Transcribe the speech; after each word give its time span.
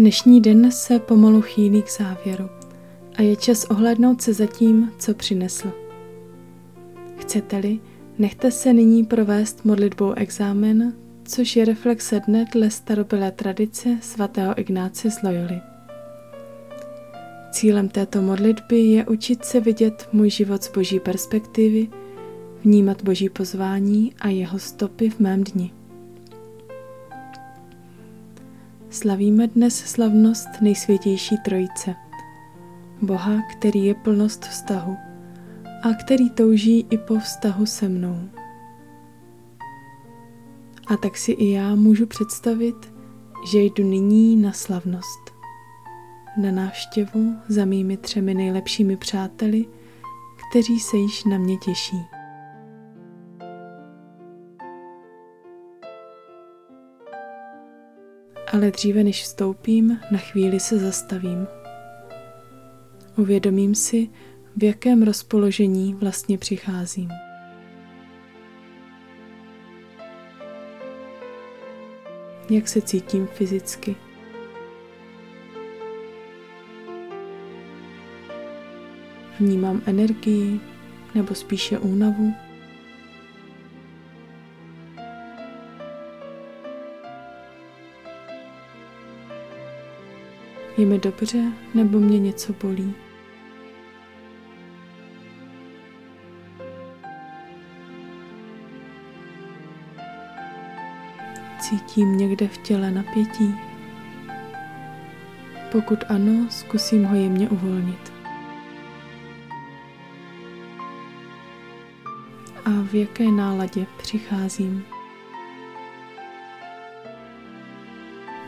Dnešní 0.00 0.40
den 0.40 0.72
se 0.72 0.98
pomalu 0.98 1.42
chýlí 1.42 1.82
k 1.82 1.90
závěru 1.90 2.48
a 3.16 3.22
je 3.22 3.36
čas 3.36 3.64
ohlédnout 3.64 4.22
se 4.22 4.32
za 4.32 4.46
tím, 4.46 4.92
co 4.98 5.14
přinesl. 5.14 5.72
Chcete-li, 7.16 7.80
nechte 8.18 8.50
se 8.50 8.72
nyní 8.72 9.04
provést 9.04 9.64
modlitbou 9.64 10.12
exámen, 10.12 10.94
což 11.24 11.56
je 11.56 11.64
reflexe 11.64 12.20
dne 12.26 12.44
dle 12.52 12.70
starobylé 12.70 13.30
tradice 13.30 13.98
svatého 14.00 14.60
Ignáce 14.60 15.10
z 15.10 15.22
Loyoli. 15.22 15.60
Cílem 17.52 17.88
této 17.88 18.22
modlitby 18.22 18.80
je 18.80 19.06
učit 19.06 19.44
se 19.44 19.60
vidět 19.60 20.08
můj 20.12 20.30
život 20.30 20.64
z 20.64 20.72
boží 20.72 21.00
perspektivy, 21.00 21.88
vnímat 22.64 23.02
boží 23.02 23.28
pozvání 23.28 24.14
a 24.20 24.28
jeho 24.28 24.58
stopy 24.58 25.10
v 25.10 25.20
mém 25.20 25.44
dni. 25.44 25.79
Slavíme 28.92 29.46
dnes 29.46 29.76
slavnost 29.76 30.48
nejsvětější 30.60 31.36
trojice. 31.38 31.94
Boha, 33.02 33.42
který 33.52 33.84
je 33.84 33.94
plnost 33.94 34.44
vztahu 34.44 34.96
a 35.82 35.94
který 36.04 36.30
touží 36.30 36.86
i 36.90 36.98
po 36.98 37.18
vztahu 37.18 37.66
se 37.66 37.88
mnou. 37.88 38.20
A 40.86 40.96
tak 40.96 41.16
si 41.16 41.32
i 41.32 41.50
já 41.50 41.74
můžu 41.74 42.06
představit, 42.06 42.92
že 43.50 43.58
jdu 43.62 43.84
nyní 43.84 44.36
na 44.36 44.52
slavnost. 44.52 45.30
Na 46.36 46.50
návštěvu 46.50 47.34
za 47.48 47.64
mými 47.64 47.96
třemi 47.96 48.34
nejlepšími 48.34 48.96
přáteli, 48.96 49.66
kteří 50.48 50.80
se 50.80 50.96
již 50.96 51.24
na 51.24 51.38
mě 51.38 51.56
těší. 51.56 52.19
Ale 58.60 58.70
dříve 58.70 59.04
než 59.04 59.22
vstoupím, 59.22 60.00
na 60.10 60.18
chvíli 60.18 60.60
se 60.60 60.78
zastavím. 60.78 61.46
Uvědomím 63.16 63.74
si, 63.74 64.08
v 64.56 64.64
jakém 64.64 65.02
rozpoložení 65.02 65.94
vlastně 65.94 66.38
přicházím. 66.38 67.08
Jak 72.50 72.68
se 72.68 72.80
cítím 72.80 73.26
fyzicky. 73.26 73.96
Vnímám 79.40 79.82
energii 79.86 80.60
nebo 81.14 81.34
spíše 81.34 81.78
únavu. 81.78 82.49
Je 90.76 90.86
mi 90.86 90.98
dobře 90.98 91.52
nebo 91.74 91.98
mě 91.98 92.18
něco 92.18 92.52
bolí? 92.52 92.94
Cítím 101.60 102.16
někde 102.16 102.48
v 102.48 102.58
těle 102.58 102.90
napětí? 102.90 103.54
Pokud 105.72 105.98
ano, 106.08 106.46
zkusím 106.50 107.04
ho 107.04 107.16
jemně 107.16 107.48
uvolnit. 107.48 108.12
A 112.64 112.70
v 112.70 112.94
jaké 112.94 113.30
náladě 113.30 113.86
přicházím? 113.96 114.84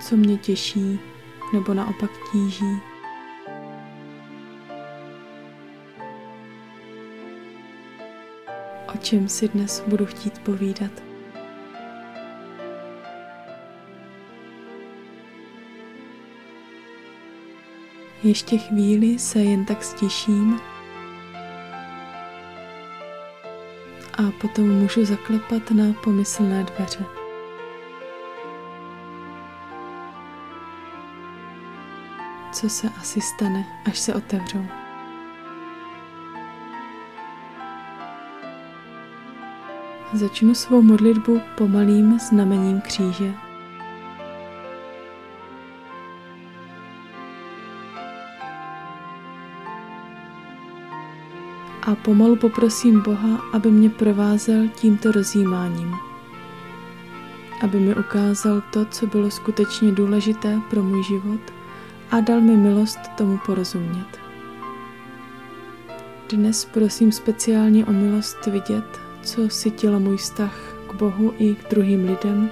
Co 0.00 0.16
mě 0.16 0.36
těší 0.36 1.00
nebo 1.54 1.74
naopak 1.74 2.10
tíží? 2.32 2.80
O 8.94 8.98
čem 9.02 9.28
si 9.28 9.48
dnes 9.48 9.84
budu 9.86 10.06
chtít 10.06 10.38
povídat? 10.38 10.90
Ještě 18.22 18.58
chvíli 18.58 19.18
se 19.18 19.38
jen 19.38 19.64
tak 19.64 19.84
stiším 19.84 20.60
a 24.18 24.22
potom 24.40 24.68
můžu 24.68 25.04
zaklepat 25.04 25.70
na 25.70 25.84
pomyslné 26.04 26.64
dveře. 26.64 27.23
Co 32.64 32.70
se 32.70 32.88
asi 33.00 33.20
stane, 33.20 33.66
až 33.84 33.98
se 33.98 34.14
otevřou? 34.14 34.66
Začnu 40.12 40.54
svou 40.54 40.82
modlitbu 40.82 41.40
pomalým 41.58 42.18
znamením 42.18 42.80
kříže. 42.80 43.34
a 51.82 51.94
pomalu 51.94 52.36
poprosím 52.36 53.02
Boha, 53.02 53.40
aby 53.52 53.70
mě 53.70 53.90
provázel 53.90 54.68
tímto 54.68 55.12
rozjímáním. 55.12 55.94
Aby 57.62 57.80
mi 57.80 57.94
ukázal 57.94 58.62
to, 58.72 58.84
co 58.84 59.06
bylo 59.06 59.30
skutečně 59.30 59.92
důležité 59.92 60.60
pro 60.70 60.82
můj 60.82 61.02
život 61.02 61.63
a 62.10 62.20
dal 62.20 62.40
mi 62.40 62.56
milost 62.56 62.98
tomu 63.16 63.38
porozumět. 63.46 64.24
Dnes 66.28 66.64
prosím 66.64 67.12
speciálně 67.12 67.86
o 67.86 67.92
milost 67.92 68.46
vidět, 68.46 69.00
co 69.22 69.48
sytilo 69.48 70.00
můj 70.00 70.16
vztah 70.16 70.54
k 70.88 70.94
Bohu 70.94 71.34
i 71.38 71.54
k 71.54 71.70
druhým 71.70 72.08
lidem 72.08 72.50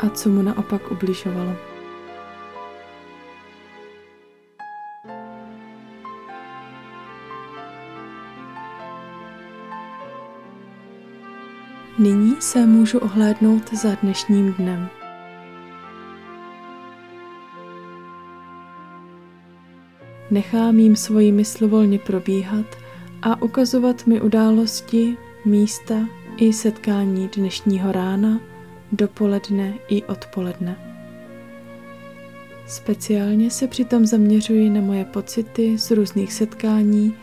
a 0.00 0.08
co 0.08 0.28
mu 0.28 0.42
naopak 0.42 0.90
ubližovalo. 0.90 1.56
Nyní 11.98 12.36
se 12.40 12.66
můžu 12.66 12.98
ohlédnout 12.98 13.72
za 13.72 13.94
dnešním 14.02 14.52
dnem. 14.52 14.99
Nechám 20.30 20.78
jim 20.78 20.96
svoji 20.96 21.32
mysl 21.32 21.68
volně 21.68 21.98
probíhat 21.98 22.66
a 23.22 23.42
ukazovat 23.42 24.06
mi 24.06 24.20
události, 24.20 25.16
místa 25.44 25.94
i 26.36 26.52
setkání 26.52 27.28
dnešního 27.36 27.92
rána, 27.92 28.40
dopoledne 28.92 29.74
i 29.88 30.02
odpoledne. 30.02 30.76
Speciálně 32.66 33.50
se 33.50 33.66
přitom 33.66 34.06
zaměřuji 34.06 34.70
na 34.70 34.80
moje 34.80 35.04
pocity 35.04 35.78
z 35.78 35.90
různých 35.90 36.32
setkání, 36.32 37.14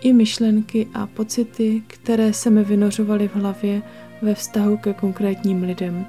i 0.00 0.12
myšlenky 0.12 0.88
a 0.94 1.06
pocity, 1.06 1.82
které 1.86 2.32
se 2.32 2.50
mi 2.50 2.64
vynořovaly 2.64 3.28
v 3.28 3.36
hlavě 3.36 3.82
ve 4.22 4.34
vztahu 4.34 4.76
ke 4.76 4.94
konkrétním 4.94 5.62
lidem. 5.62 6.06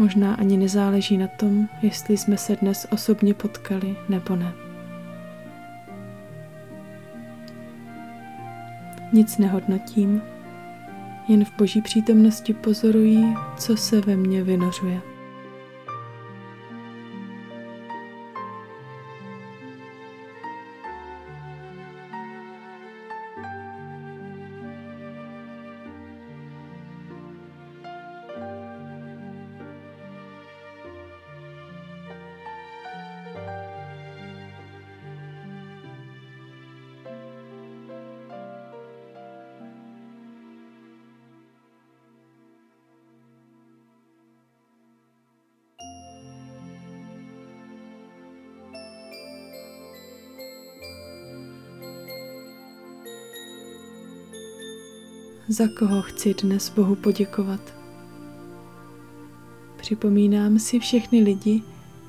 Možná 0.00 0.34
ani 0.34 0.56
nezáleží 0.56 1.18
na 1.18 1.26
tom, 1.26 1.68
jestli 1.82 2.16
jsme 2.16 2.36
se 2.36 2.56
dnes 2.56 2.86
osobně 2.90 3.34
potkali 3.34 3.96
nebo 4.08 4.36
ne. 4.36 4.52
Nic 9.12 9.38
nehodnotím, 9.38 10.22
jen 11.28 11.44
v 11.44 11.52
boží 11.58 11.82
přítomnosti 11.82 12.54
pozoruji, 12.54 13.24
co 13.58 13.76
se 13.76 14.00
ve 14.00 14.16
mně 14.16 14.42
vynořuje. 14.42 15.09
Za 55.50 55.68
koho 55.78 56.02
chci 56.02 56.34
dnes 56.34 56.70
Bohu 56.70 56.94
poděkovat? 56.94 57.60
Připomínám 59.76 60.58
si 60.58 60.80
všechny 60.80 61.20
lidi, 61.20 61.62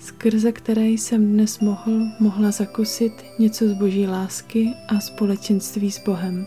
skrze 0.00 0.52
které 0.52 0.86
jsem 0.86 1.32
dnes 1.32 1.60
mohl, 1.60 2.00
mohla 2.20 2.50
zakusit 2.50 3.12
něco 3.38 3.68
z 3.68 3.72
boží 3.72 4.06
lásky 4.06 4.68
a 4.88 5.00
společenství 5.00 5.90
s 5.90 6.04
Bohem. 6.04 6.46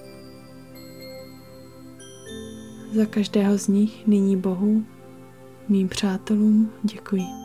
Za 2.96 3.06
každého 3.06 3.58
z 3.58 3.68
nich 3.68 4.08
nyní 4.08 4.38
Bohu, 4.38 4.84
mým 5.70 5.88
přátelům 5.88 6.72
děkuji. 6.84 7.41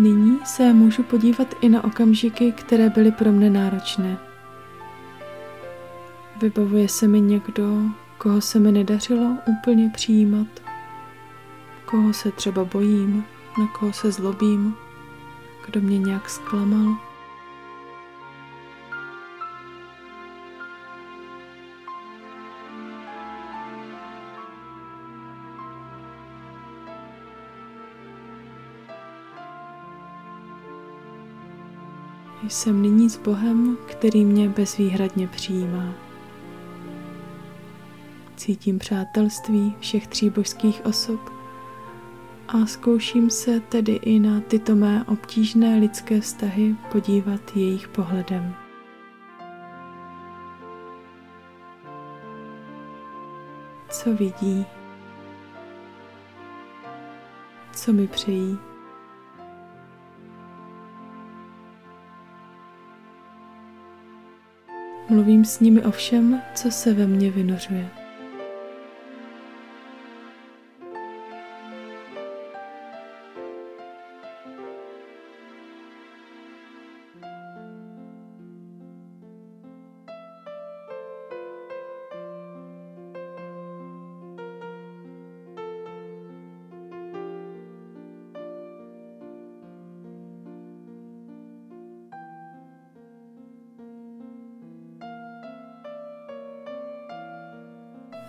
Nyní 0.00 0.38
se 0.44 0.72
můžu 0.72 1.02
podívat 1.02 1.54
i 1.60 1.68
na 1.68 1.84
okamžiky, 1.84 2.52
které 2.52 2.90
byly 2.90 3.12
pro 3.12 3.32
mne 3.32 3.50
náročné. 3.50 4.18
Vybavuje 6.42 6.88
se 6.88 7.08
mi 7.08 7.20
někdo, 7.20 7.82
koho 8.18 8.40
se 8.40 8.58
mi 8.58 8.72
nedařilo 8.72 9.36
úplně 9.46 9.90
přijímat, 9.94 10.46
koho 11.84 12.12
se 12.12 12.32
třeba 12.32 12.64
bojím, 12.64 13.24
na 13.58 13.66
koho 13.66 13.92
se 13.92 14.12
zlobím, 14.12 14.74
kdo 15.66 15.80
mě 15.80 15.98
nějak 15.98 16.30
zklamal. 16.30 17.09
Jsem 32.48 32.82
nyní 32.82 33.10
s 33.10 33.16
Bohem, 33.16 33.78
který 33.86 34.24
mě 34.24 34.48
bezvýhradně 34.48 35.28
přijímá. 35.28 35.94
Cítím 38.36 38.78
přátelství 38.78 39.74
všech 39.80 40.06
tří 40.06 40.30
božských 40.30 40.84
osob 40.84 41.20
a 42.48 42.66
zkouším 42.66 43.30
se 43.30 43.60
tedy 43.60 43.92
i 43.92 44.18
na 44.18 44.40
tyto 44.40 44.76
mé 44.76 45.04
obtížné 45.04 45.78
lidské 45.78 46.20
vztahy 46.20 46.76
podívat 46.92 47.56
jejich 47.56 47.88
pohledem. 47.88 48.54
Co 53.90 54.14
vidí? 54.14 54.66
Co 57.72 57.92
mi 57.92 58.08
přejí? 58.08 58.69
Mluvím 65.10 65.44
s 65.44 65.60
nimi 65.60 65.82
o 65.82 65.90
všem, 65.90 66.42
co 66.54 66.70
se 66.70 66.94
ve 66.94 67.06
mně 67.06 67.30
vynořuje. 67.30 67.99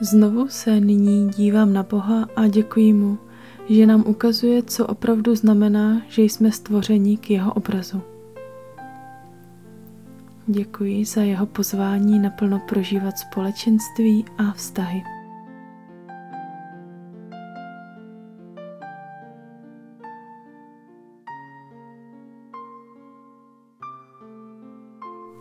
Znovu 0.03 0.47
se 0.47 0.79
nyní 0.79 1.29
dívám 1.29 1.73
na 1.73 1.83
Boha 1.83 2.27
a 2.35 2.47
děkuji 2.47 2.93
mu, 2.93 3.17
že 3.69 3.85
nám 3.85 4.03
ukazuje, 4.07 4.63
co 4.63 4.87
opravdu 4.87 5.35
znamená, 5.35 6.01
že 6.07 6.21
jsme 6.21 6.51
stvořeni 6.51 7.17
k 7.17 7.29
jeho 7.29 7.53
obrazu. 7.53 8.01
Děkuji 10.47 11.05
za 11.05 11.21
jeho 11.21 11.45
pozvání 11.45 12.19
naplno 12.19 12.61
prožívat 12.69 13.17
společenství 13.17 14.25
a 14.37 14.51
vztahy. 14.51 15.03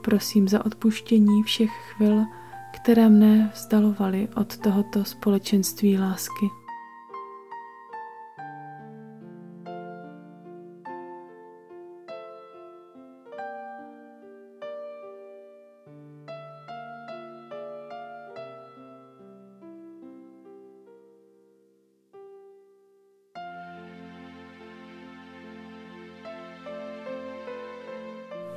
Prosím 0.04 0.48
za 0.48 0.66
odpuštění 0.66 1.42
všech 1.42 1.70
chvil, 1.70 2.24
které 2.72 3.08
mne 3.08 3.50
vzdalovaly 3.54 4.28
od 4.36 4.56
tohoto 4.56 5.04
společenství 5.04 5.98
lásky. 5.98 6.46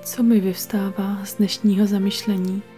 Co 0.03 0.23
mi 0.23 0.39
vyvstává 0.39 1.25
z 1.25 1.35
dnešního 1.35 1.87
zamyšlení? 1.87 2.72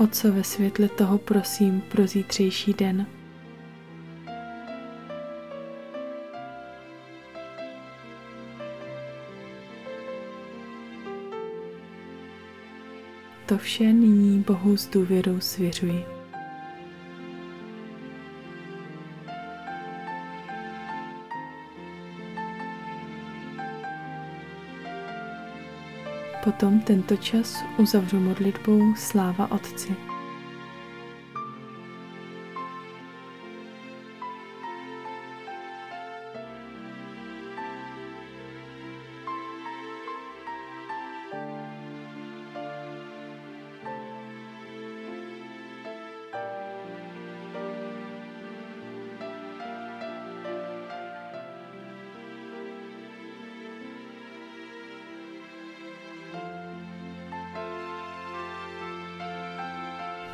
O 0.00 0.06
co 0.06 0.32
ve 0.32 0.44
světle 0.44 0.88
toho 0.88 1.18
prosím 1.18 1.80
pro 1.80 2.06
zítřejší 2.06 2.74
den? 2.74 3.06
To 13.46 13.58
vše 13.58 13.84
nyní 13.84 14.42
Bohu 14.46 14.76
s 14.76 14.86
důvěrou 14.86 15.40
svěřuji. 15.40 16.13
Potom 26.44 26.80
tento 26.80 27.16
čas 27.16 27.64
uzavřu 27.78 28.20
modlitbou 28.20 28.94
Sláva 28.96 29.50
Otci. 29.50 30.13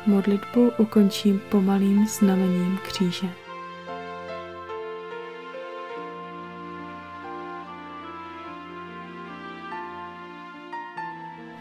Modlitbu 0.05 0.71
ukončím 0.77 1.41
pomalým 1.49 2.07
znamením 2.07 2.79
kříže. 2.87 3.27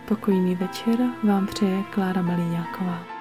Pokojný 0.08 0.54
večer 0.54 0.98
vám 1.22 1.46
přeje 1.46 1.82
Klára 1.90 2.22
Malíňáková. 2.22 3.19